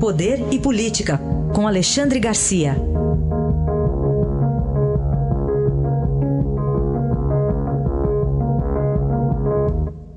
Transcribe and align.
Poder 0.00 0.38
e 0.50 0.58
Política, 0.58 1.20
com 1.54 1.68
Alexandre 1.68 2.18
Garcia. 2.18 2.74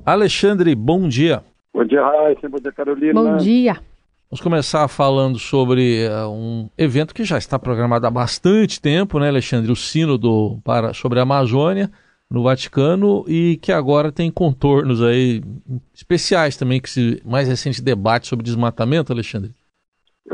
Alexandre, 0.06 0.74
bom 0.74 1.06
dia. 1.06 1.44
Bom 1.74 1.84
dia, 1.84 2.02
Raíssa. 2.02 2.48
Bom 2.48 2.56
dia, 2.56 2.72
Carolina. 2.72 3.12
Bom 3.12 3.36
dia. 3.36 3.74
Vamos 4.30 4.40
começar 4.40 4.88
falando 4.88 5.38
sobre 5.38 6.08
uh, 6.08 6.30
um 6.30 6.70
evento 6.78 7.14
que 7.14 7.22
já 7.22 7.36
está 7.36 7.58
programado 7.58 8.06
há 8.06 8.10
bastante 8.10 8.80
tempo, 8.80 9.18
né, 9.18 9.28
Alexandre? 9.28 9.70
O 9.70 9.76
Sínodo 9.76 10.62
para, 10.64 10.94
sobre 10.94 11.18
a 11.18 11.24
Amazônia 11.24 11.90
no 12.30 12.42
Vaticano 12.42 13.22
e 13.28 13.58
que 13.60 13.70
agora 13.70 14.10
tem 14.10 14.30
contornos 14.30 15.02
aí 15.02 15.42
especiais 15.92 16.56
também, 16.56 16.80
que 16.80 16.88
esse 16.88 17.20
mais 17.22 17.46
recente 17.46 17.82
debate 17.82 18.26
sobre 18.26 18.46
desmatamento, 18.46 19.12
Alexandre. 19.12 19.52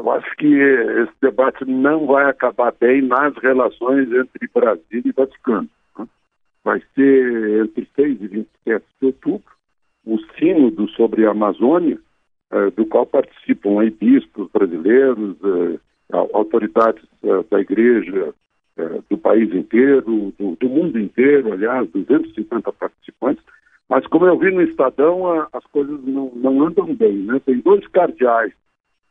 Eu 0.01 0.11
acho 0.13 0.35
que 0.37 0.47
esse 0.47 1.13
debate 1.21 1.63
não 1.67 2.07
vai 2.07 2.25
acabar 2.25 2.73
bem 2.81 3.03
nas 3.03 3.37
relações 3.37 4.11
entre 4.11 4.49
Brasil 4.53 5.03
e 5.05 5.13
Vaticano. 5.13 5.69
Né? 5.99 6.09
Vai 6.65 6.83
ser 6.95 7.65
entre 7.67 7.87
6 7.95 8.23
e 8.23 8.29
27 8.29 8.85
de 8.99 9.07
outubro, 9.07 9.53
o 10.07 10.19
sínodo 10.39 10.89
sobre 10.93 11.27
a 11.27 11.33
Amazônia, 11.33 11.99
eh, 12.51 12.71
do 12.71 12.87
qual 12.87 13.05
participam 13.05 13.79
aí 13.79 13.91
bispos 13.91 14.49
brasileiros, 14.51 15.37
eh, 15.45 15.79
autoridades 16.33 17.05
eh, 17.23 17.45
da 17.51 17.61
igreja 17.61 18.35
do 19.11 19.19
país 19.19 19.53
inteiro, 19.53 20.33
do, 20.39 20.57
do, 20.57 20.69
mundo 20.71 20.99
inteiro, 20.99 21.53
aliás, 21.53 21.87
250 21.91 22.73
participantes. 22.73 23.45
Mas, 23.87 24.07
como 24.07 24.25
eu 24.25 24.39
vi 24.39 24.51
no 24.51 24.63
Estadão, 24.63 25.47
as 25.53 25.67
coisas 25.67 26.03
não, 26.05 26.33
não 26.35 26.67
andam 26.67 26.95
bem. 26.95 27.19
Né? 27.19 27.39
Tem 27.45 27.59
dois 27.59 27.87
cardeais 27.89 28.55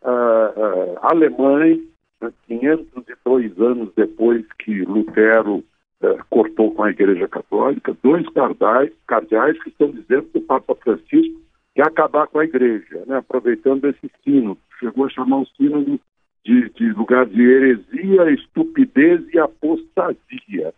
uh, 0.04 0.98
alemães, 1.02 1.80
né, 2.22 2.32
502 2.48 3.60
anos 3.60 3.94
depois 3.96 4.46
que 4.60 4.84
Lutero 4.84 5.58
uh, 6.02 6.26
cortou 6.30 6.74
com 6.74 6.84
a 6.84 6.92
Igreja 6.92 7.28
Católica, 7.28 7.96
dois 8.04 8.28
cardeais, 8.30 8.92
cardeais 9.08 9.62
que 9.64 9.70
estão 9.70 9.92
dizendo 9.92 10.24
que 10.24 10.38
o 10.38 10.42
Papa 10.42 10.76
Francisco 10.76 11.40
quer 11.76 11.88
acabar 11.88 12.28
com 12.28 12.40
a 12.40 12.46
Igreja, 12.46 13.04
né? 13.08 13.18
aproveitando 13.18 13.86
esse 13.86 14.12
sino. 14.24 14.58
Chegou 14.80 15.06
a 15.06 15.10
chamar 15.10 15.40
o 15.40 15.48
sino 15.58 15.84
de 15.84 16.00
de, 16.44 16.70
de 16.70 16.92
lugar 16.94 17.26
de 17.26 17.42
heresia, 17.42 18.32
estupidez 18.32 19.22
e 19.34 19.40
apostasia, 19.40 20.74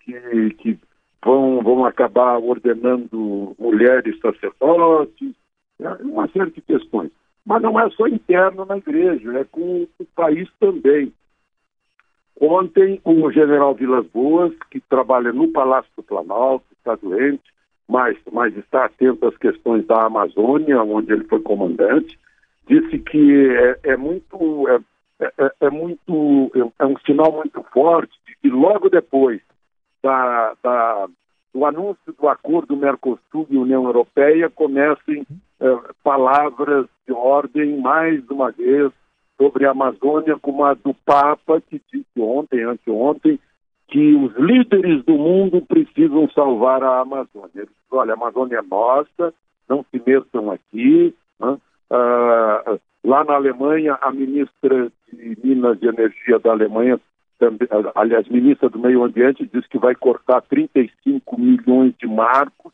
que, 0.00 0.50
que 0.58 0.78
vão, 1.24 1.62
vão 1.62 1.84
acabar 1.84 2.38
ordenando 2.38 3.54
mulheres 3.58 4.18
sacerdotes, 4.20 5.34
né? 5.78 5.96
uma 6.02 6.28
série 6.28 6.50
de 6.50 6.60
questões. 6.60 7.10
Mas 7.48 7.62
não 7.62 7.80
é 7.80 7.88
só 7.92 8.06
interno 8.06 8.66
na 8.66 8.76
igreja, 8.76 9.38
é 9.38 9.44
com 9.44 9.88
o 9.98 10.04
país 10.14 10.46
também. 10.60 11.10
Ontem, 12.38 13.00
o 13.02 13.32
general 13.32 13.74
Vilas 13.74 14.06
Boas, 14.08 14.52
que 14.70 14.78
trabalha 14.80 15.32
no 15.32 15.48
Palácio 15.48 15.90
do 15.96 16.02
Planalto, 16.02 16.66
está 16.76 16.94
doente, 16.94 17.42
mas, 17.88 18.18
mas 18.30 18.54
está 18.54 18.84
atento 18.84 19.26
às 19.26 19.36
questões 19.38 19.86
da 19.86 20.04
Amazônia, 20.04 20.82
onde 20.82 21.10
ele 21.10 21.24
foi 21.24 21.40
comandante, 21.40 22.18
disse 22.68 22.98
que 22.98 23.48
é, 23.48 23.92
é 23.92 23.96
muito. 23.96 24.68
É, 24.68 24.78
é, 25.38 25.52
é, 25.62 25.70
muito 25.70 26.52
é 26.78 26.86
um 26.86 26.98
sinal 26.98 27.32
muito 27.32 27.62
forte 27.72 28.12
de 28.26 28.36
que 28.36 28.50
logo 28.50 28.90
depois 28.90 29.40
da, 30.02 30.54
da, 30.62 31.08
do 31.52 31.64
anúncio 31.64 32.12
do 32.12 32.28
acordo 32.28 32.76
Mercosul 32.76 33.46
e 33.48 33.56
União 33.56 33.84
Europeia 33.84 34.50
comecem 34.50 35.26
é, 35.60 35.78
palavras 36.02 36.86
de 37.06 37.12
ordem 37.12 37.80
mais 37.80 38.28
uma 38.30 38.50
vez 38.50 38.92
sobre 39.36 39.66
a 39.66 39.70
Amazônia, 39.70 40.36
como 40.40 40.64
a 40.64 40.74
do 40.74 40.94
Papa 41.04 41.60
que 41.60 41.80
disse 41.92 42.20
ontem, 42.20 42.62
anteontem, 42.62 43.38
que 43.88 44.14
os 44.14 44.34
líderes 44.36 45.04
do 45.04 45.14
mundo 45.14 45.62
precisam 45.62 46.28
salvar 46.30 46.82
a 46.82 47.00
Amazônia. 47.00 47.50
Ele 47.54 47.66
disse, 47.66 47.78
olha, 47.90 48.12
a 48.12 48.16
Amazônia 48.16 48.58
é 48.58 48.62
nossa, 48.62 49.32
não 49.68 49.84
se 49.90 50.02
metam 50.04 50.50
aqui. 50.50 51.14
Né? 51.40 51.58
Uh, 51.90 52.80
lá 53.04 53.24
na 53.24 53.34
Alemanha, 53.34 53.96
a 54.00 54.10
ministra 54.12 54.92
de 55.10 55.38
Minas 55.42 55.78
e 55.80 55.86
Energia 55.86 56.38
da 56.38 56.50
Alemanha, 56.50 57.00
também, 57.38 57.68
aliás, 57.94 58.28
ministra 58.28 58.68
do 58.68 58.78
Meio 58.78 59.04
Ambiente, 59.04 59.48
diz 59.52 59.66
que 59.68 59.78
vai 59.78 59.94
cortar 59.94 60.42
35 60.42 61.40
milhões 61.40 61.94
de 61.96 62.06
marcos 62.06 62.72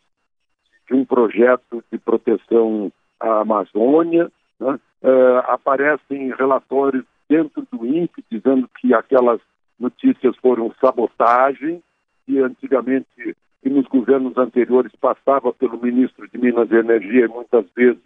de 0.88 0.94
um 0.94 1.04
projeto 1.04 1.82
de 1.90 1.98
proteção 1.98 2.92
à 3.20 3.40
Amazônia. 3.40 4.30
Né? 4.60 4.78
Uh, 5.02 5.38
aparecem 5.48 6.34
relatórios 6.34 7.04
dentro 7.28 7.66
do 7.72 7.86
INPE 7.86 8.24
dizendo 8.30 8.68
que 8.80 8.94
aquelas 8.94 9.40
notícias 9.78 10.36
foram 10.36 10.72
sabotagem, 10.80 11.82
que 12.26 12.38
antigamente 12.38 13.36
e 13.64 13.70
nos 13.70 13.86
governos 13.86 14.36
anteriores 14.36 14.92
passava 15.00 15.52
pelo 15.52 15.80
ministro 15.80 16.28
de 16.28 16.38
Minas 16.38 16.70
e 16.70 16.74
Energia 16.74 17.24
e 17.24 17.28
muitas 17.28 17.64
vezes 17.74 18.02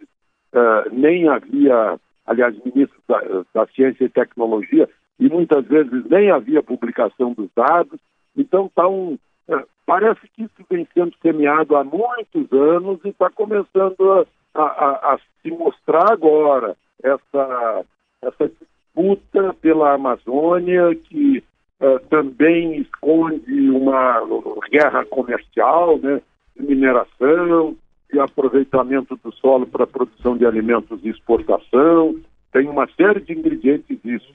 uh, 0.53 0.89
nem 0.91 1.27
havia, 1.27 1.99
aliás, 2.25 2.55
ministro 2.63 2.97
da, 3.07 3.21
da, 3.53 3.67
Ciência 3.67 4.05
e 4.05 4.09
Tecnologia, 4.09 4.89
e 5.19 5.27
muitas 5.27 5.65
vezes 5.65 6.05
nem 6.09 6.31
havia 6.31 6.63
publicação 6.63 7.33
dos 7.33 7.49
dados. 7.53 7.99
Então, 8.37 8.71
tá 8.73 8.87
um, 8.87 9.17
parece 9.85 10.21
que 10.35 10.43
isso 10.43 10.65
vem 10.69 10.87
sendo 10.93 11.13
semeado 11.21 11.75
há 11.75 11.83
muitos 11.83 12.51
anos 12.51 12.99
e 13.03 13.09
está 13.09 13.29
começando 13.29 14.27
a, 14.53 14.61
a, 14.61 15.13
a, 15.13 15.19
se 15.41 15.51
mostrar 15.51 16.11
agora 16.11 16.75
essa, 17.03 17.85
essa 18.21 18.47
disputa 18.47 19.53
pela 19.61 19.93
Amazônia 19.93 20.93
que 20.95 21.43
uh, 21.79 21.99
também 22.09 22.81
esconde 22.81 23.69
uma 23.69 24.21
guerra 24.69 25.05
comercial, 25.05 25.97
né, 25.97 26.21
de 26.55 26.63
mineração, 26.63 27.75
de 28.11 28.19
aproveitamento 28.19 29.15
do 29.23 29.31
solo 29.33 29.65
para 29.65 29.87
produção 29.87 30.37
de 30.37 30.45
alimentos 30.45 30.99
e 31.03 31.09
exportação, 31.09 32.15
tem 32.51 32.67
uma 32.67 32.87
série 32.95 33.21
de 33.21 33.33
ingredientes 33.33 33.97
disso. 34.03 34.33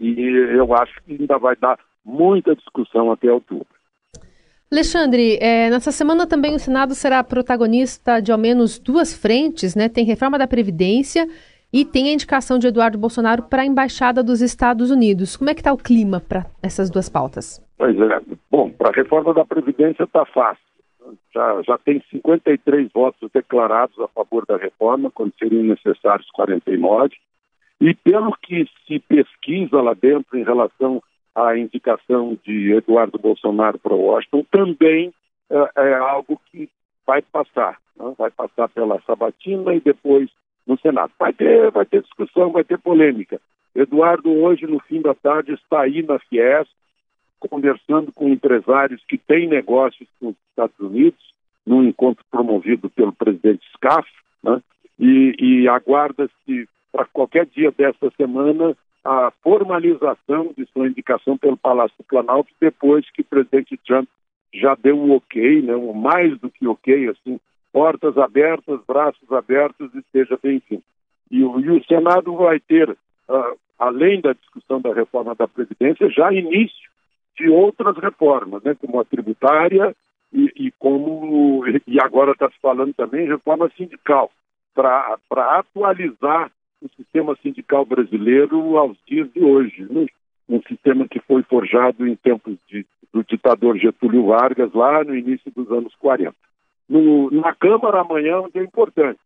E 0.00 0.20
eu 0.56 0.74
acho 0.74 1.00
que 1.02 1.12
ainda 1.12 1.38
vai 1.38 1.56
dar 1.56 1.78
muita 2.04 2.54
discussão 2.54 3.10
até 3.10 3.32
outubro. 3.32 3.66
Alexandre, 4.74 5.38
é, 5.40 5.70
nessa 5.70 5.92
semana 5.92 6.26
também 6.26 6.52
o 6.52 6.58
Senado 6.58 6.96
será 6.96 7.22
protagonista 7.22 8.18
de 8.18 8.32
ao 8.32 8.38
menos 8.38 8.76
duas 8.76 9.14
frentes, 9.14 9.76
né? 9.76 9.88
Tem 9.88 10.04
reforma 10.04 10.36
da 10.36 10.48
Previdência 10.48 11.28
e 11.72 11.84
tem 11.84 12.08
a 12.08 12.12
indicação 12.12 12.58
de 12.58 12.66
Eduardo 12.66 12.98
Bolsonaro 12.98 13.44
para 13.44 13.62
a 13.62 13.64
Embaixada 13.64 14.20
dos 14.20 14.40
Estados 14.40 14.90
Unidos. 14.90 15.36
Como 15.36 15.48
é 15.48 15.54
que 15.54 15.60
está 15.60 15.72
o 15.72 15.78
clima 15.78 16.18
para 16.18 16.46
essas 16.60 16.90
duas 16.90 17.08
pautas? 17.08 17.64
Pois 17.78 17.96
é. 17.96 18.20
Bom, 18.50 18.68
para 18.68 18.88
a 18.90 18.92
reforma 18.92 19.32
da 19.32 19.44
Previdência 19.44 20.02
está 20.02 20.26
fácil. 20.26 20.64
Já, 21.32 21.62
já 21.62 21.78
tem 21.78 22.02
53 22.10 22.90
votos 22.92 23.30
declarados 23.32 23.96
a 24.00 24.08
favor 24.08 24.44
da 24.44 24.56
reforma, 24.56 25.08
quando 25.08 25.32
seriam 25.38 25.62
necessários 25.62 26.28
49. 26.32 27.14
E 27.80 27.94
pelo 27.94 28.36
que 28.42 28.66
se 28.88 28.98
pesquisa 28.98 29.80
lá 29.80 29.94
dentro 29.94 30.36
em 30.36 30.42
relação 30.42 31.00
à 31.34 31.56
indicação 31.56 32.38
de 32.44 32.72
Eduardo 32.72 33.18
Bolsonaro 33.18 33.78
para 33.78 33.94
Washington, 33.94 34.44
também 34.50 35.12
é, 35.50 35.70
é 35.76 35.94
algo 35.94 36.40
que 36.50 36.68
vai 37.06 37.22
passar. 37.22 37.78
Né? 37.96 38.14
Vai 38.16 38.30
passar 38.30 38.68
pela 38.68 39.00
Sabatina 39.02 39.74
e 39.74 39.80
depois 39.80 40.30
no 40.66 40.78
Senado. 40.78 41.12
Vai 41.18 41.32
ter, 41.32 41.70
vai 41.70 41.84
ter 41.84 42.02
discussão, 42.02 42.50
vai 42.50 42.64
ter 42.64 42.78
polêmica. 42.78 43.40
Eduardo, 43.74 44.30
hoje, 44.30 44.66
no 44.66 44.78
fim 44.80 45.02
da 45.02 45.14
tarde, 45.14 45.52
está 45.52 45.82
aí 45.82 46.02
na 46.02 46.18
Fiesp, 46.18 46.70
conversando 47.40 48.12
com 48.12 48.28
empresários 48.28 49.02
que 49.06 49.18
têm 49.18 49.48
negócios 49.48 50.08
com 50.18 50.28
os 50.28 50.36
Estados 50.50 50.78
Unidos, 50.78 51.34
num 51.66 51.82
encontro 51.82 52.24
promovido 52.30 52.88
pelo 52.88 53.12
presidente 53.12 53.66
Scaff, 53.74 54.08
né? 54.42 54.62
e, 54.98 55.34
e 55.38 55.68
aguarda-se 55.68 56.68
para 56.92 57.04
qualquer 57.06 57.46
dia 57.46 57.72
desta 57.72 58.10
semana 58.16 58.76
a 59.04 59.30
formalização 59.42 60.52
de 60.56 60.64
sua 60.72 60.88
indicação 60.88 61.36
pelo 61.36 61.56
Palácio 61.56 61.96
do 61.98 62.04
Planalto, 62.04 62.50
depois 62.58 63.08
que 63.10 63.20
o 63.20 63.24
presidente 63.24 63.76
Trump 63.86 64.08
já 64.52 64.74
deu 64.74 64.98
um 64.98 65.12
ok, 65.12 65.62
né, 65.62 65.76
um 65.76 65.92
mais 65.92 66.38
do 66.38 66.48
que 66.48 66.66
ok, 66.66 67.08
assim, 67.08 67.38
portas 67.72 68.16
abertas, 68.16 68.80
braços 68.86 69.30
abertos, 69.30 69.94
esteja 69.94 70.38
bem-vindo. 70.42 70.82
E, 71.30 71.38
e, 71.38 71.70
o 71.70 71.84
Senado 71.84 72.34
vai 72.36 72.60
ter, 72.60 72.88
uh, 72.90 73.58
além 73.78 74.20
da 74.20 74.32
discussão 74.32 74.80
da 74.80 74.94
reforma 74.94 75.34
da 75.34 75.48
Previdência, 75.48 76.08
já 76.08 76.32
início 76.32 76.88
de 77.36 77.48
outras 77.48 77.96
reformas, 77.98 78.62
né, 78.62 78.74
como 78.74 79.00
a 79.00 79.04
tributária 79.04 79.94
e, 80.32 80.50
e 80.56 80.70
como 80.78 81.64
e 81.66 82.00
agora 82.00 82.32
está 82.32 82.48
se 82.48 82.58
falando 82.60 82.94
também 82.94 83.26
reforma 83.26 83.70
sindical 83.76 84.30
para 84.74 85.18
atualizar 85.58 86.50
o 86.84 86.88
sistema 86.96 87.36
sindical 87.42 87.84
brasileiro 87.84 88.76
aos 88.76 88.96
dias 89.06 89.32
de 89.32 89.42
hoje, 89.42 89.86
né? 89.90 90.06
um 90.48 90.60
sistema 90.62 91.08
que 91.08 91.20
foi 91.20 91.42
forjado 91.42 92.06
em 92.06 92.14
tempos 92.14 92.56
de, 92.68 92.86
do 93.12 93.24
ditador 93.24 93.78
Getúlio 93.78 94.26
Vargas 94.26 94.72
lá 94.74 95.02
no 95.02 95.16
início 95.16 95.50
dos 95.52 95.70
anos 95.70 95.94
40 95.96 96.34
no, 96.88 97.30
na 97.30 97.54
Câmara 97.54 98.00
amanhã, 98.00 98.42
dia 98.52 98.62
importante, 98.62 99.20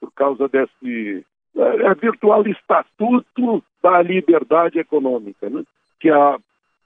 por 0.00 0.12
causa 0.12 0.48
desse. 0.48 1.24
É, 1.56 1.86
é 1.86 1.94
virtual 1.94 2.46
estatuto 2.48 3.62
da 3.82 4.02
liberdade 4.02 4.78
econômica, 4.78 5.48
né? 5.48 5.62
que 6.00 6.10
é, 6.10 6.36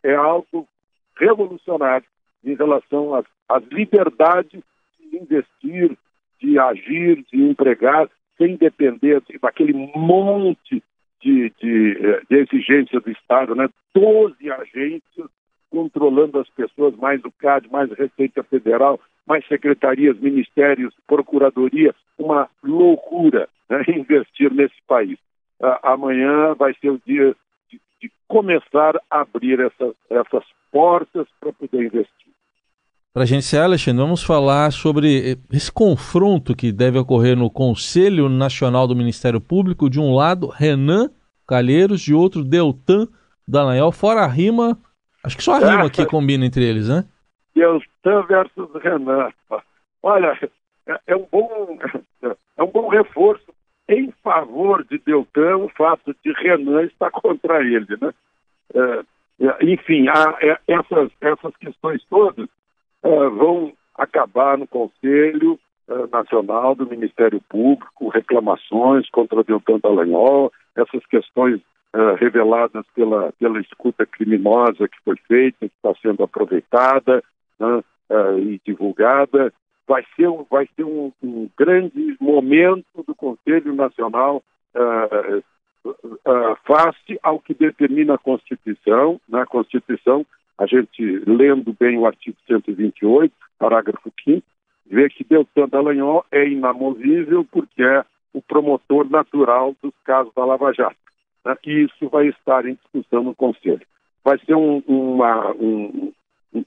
é 0.02 0.14
algo 0.14 0.68
revolucionário 1.16 2.06
em 2.44 2.54
relação 2.54 3.14
às, 3.14 3.24
às 3.48 3.64
liberdades 3.64 4.62
de 5.00 5.16
investir, 5.16 5.96
de 6.38 6.58
agir, 6.58 7.24
de 7.32 7.42
empregar, 7.42 8.08
sem 8.38 8.56
depender 8.56 9.22
daquele 9.42 9.74
monte 9.94 10.82
de, 11.20 11.52
de, 11.60 11.98
eh, 12.00 12.22
de 12.30 12.36
exigência 12.36 13.00
do 13.00 13.10
Estado, 13.10 13.54
né? 13.54 13.68
Doze 13.92 14.50
agências 14.50 15.28
controlando 15.70 16.38
as 16.38 16.48
pessoas, 16.50 16.94
mais 16.96 17.22
o 17.24 17.32
CAD, 17.32 17.68
mais 17.70 17.90
Receita 17.92 18.42
Federal, 18.42 18.98
mais 19.26 19.46
secretarias, 19.46 20.18
ministérios, 20.18 20.94
procuradoria, 21.06 21.94
uma 22.18 22.48
loucura 22.62 23.48
né, 23.68 23.82
investir 23.94 24.52
nesse 24.52 24.80
país. 24.86 25.18
Uh, 25.60 25.76
amanhã 25.82 26.54
vai 26.54 26.72
ser 26.80 26.90
o 26.90 27.02
dia 27.04 27.34
de, 27.70 27.80
de 28.00 28.10
começar 28.26 28.96
a 29.10 29.20
abrir 29.20 29.60
essa, 29.60 29.94
essas 30.08 30.44
portas 30.70 31.26
para 31.40 31.52
poder 31.52 31.84
investir. 31.84 32.32
Para 33.18 33.24
a 33.24 33.26
gente 33.26 33.56
Alexandre, 33.56 34.00
vamos 34.00 34.22
falar 34.22 34.70
sobre 34.70 35.36
esse 35.52 35.72
confronto 35.72 36.54
que 36.54 36.70
deve 36.70 37.00
ocorrer 37.00 37.36
no 37.36 37.50
Conselho 37.50 38.28
Nacional 38.28 38.86
do 38.86 38.94
Ministério 38.94 39.40
Público. 39.40 39.90
De 39.90 39.98
um 39.98 40.14
lado, 40.14 40.46
Renan 40.46 41.10
Calheiros, 41.44 42.00
de 42.00 42.14
outro, 42.14 42.44
Deltan 42.44 43.08
Dallagnol. 43.44 43.90
Fora 43.90 44.20
a 44.20 44.28
rima, 44.28 44.78
acho 45.24 45.36
que 45.36 45.42
só 45.42 45.54
a 45.54 45.58
rima 45.58 45.90
que 45.90 46.06
combina 46.06 46.46
entre 46.46 46.62
eles, 46.62 46.88
né? 46.88 47.06
Deltan 47.56 48.22
versus 48.28 48.70
Renan. 48.80 49.30
Olha, 50.00 50.38
é, 50.86 51.00
é 51.08 51.16
um 51.16 51.26
bom, 51.28 51.76
é 52.56 52.62
um 52.62 52.70
bom 52.70 52.88
reforço 52.88 53.52
em 53.88 54.12
favor 54.22 54.84
de 54.84 54.96
Deltan 54.98 55.56
o 55.56 55.68
fato 55.70 56.14
de 56.24 56.32
Renan 56.34 56.84
estar 56.84 57.10
contra 57.10 57.62
ele, 57.62 57.96
né? 58.00 58.14
É, 58.72 58.80
é 59.44 59.64
enfim, 59.64 60.06
há, 60.06 60.38
é, 60.40 60.56
essas, 60.68 61.10
essas 61.20 61.56
questões 61.56 62.00
todas 62.08 62.48
uh, 63.02 63.30
vão 63.30 63.72
acabar 63.94 64.56
no 64.58 64.66
Conselho 64.66 65.58
uh, 65.88 66.06
Nacional 66.10 66.74
do 66.74 66.86
Ministério 66.86 67.40
Público, 67.48 68.08
reclamações 68.08 69.08
contra 69.10 69.44
Deltan 69.44 69.78
Dallagnol, 69.78 70.52
essas 70.76 71.04
questões 71.06 71.60
uh, 71.94 72.14
reveladas 72.18 72.84
pela, 72.94 73.32
pela 73.32 73.60
escuta 73.60 74.06
criminosa 74.06 74.88
que 74.88 74.98
foi 75.04 75.16
feita, 75.26 75.68
que 75.68 75.74
está 75.74 75.92
sendo 76.00 76.22
aproveitada 76.22 77.22
né, 77.58 77.82
e 78.38 78.60
divulgada. 78.64 79.52
Vai 79.86 80.04
ser, 80.14 80.28
um, 80.28 80.44
vai 80.50 80.68
ser 80.76 80.84
um, 80.84 81.12
um 81.22 81.48
grande 81.58 82.16
momento 82.20 83.02
do 83.06 83.14
Conselho 83.14 83.74
Nacional 83.74 84.42
face 86.64 87.18
ao 87.22 87.40
que 87.40 87.54
determina 87.54 88.14
a 88.14 88.18
Constituição. 88.18 89.20
Na 89.28 89.40
né, 89.40 89.46
Constituição 89.46 90.24
a 90.58 90.66
gente, 90.66 91.22
lendo 91.26 91.74
bem 91.78 91.96
o 91.96 92.06
artigo 92.06 92.36
128, 92.46 93.32
parágrafo 93.58 94.12
5 94.24 94.42
vê 94.90 95.08
que 95.08 95.24
Deltan 95.24 95.68
Dallagnol 95.68 96.24
é 96.32 96.48
inamovível 96.48 97.46
porque 97.50 97.82
é 97.82 98.04
o 98.32 98.42
promotor 98.42 99.08
natural 99.08 99.74
dos 99.82 99.92
casos 100.04 100.32
da 100.34 100.44
Lava 100.44 100.72
Jato. 100.72 100.96
Né? 101.44 101.54
E 101.66 101.84
isso 101.84 102.08
vai 102.08 102.28
estar 102.28 102.66
em 102.66 102.74
discussão 102.74 103.22
no 103.22 103.34
Conselho. 103.34 103.82
Vai 104.24 104.38
ser 104.44 104.54
um, 104.54 104.82
uma, 104.86 105.52
um, 105.52 106.12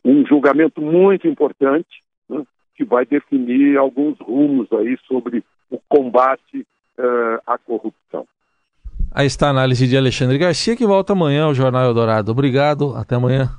um 0.05 0.25
julgamento 0.25 0.81
muito 0.81 1.27
importante 1.27 2.03
né? 2.29 2.43
que 2.75 2.85
vai 2.85 3.05
definir 3.05 3.77
alguns 3.77 4.17
rumos 4.19 4.71
aí 4.73 4.97
sobre 5.07 5.43
o 5.69 5.79
combate 5.89 6.65
uh, 6.97 7.41
à 7.45 7.57
corrupção. 7.57 8.25
Aí 9.13 9.27
está 9.27 9.47
a 9.47 9.51
análise 9.51 9.87
de 9.87 9.97
Alexandre 9.97 10.37
Garcia, 10.37 10.75
que 10.75 10.85
volta 10.85 11.13
amanhã 11.13 11.45
ao 11.45 11.53
Jornal 11.53 11.83
Eldorado. 11.83 12.31
Obrigado, 12.31 12.95
até 12.95 13.15
amanhã. 13.15 13.49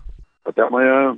Até 0.45 0.63
amanhã. 0.63 1.17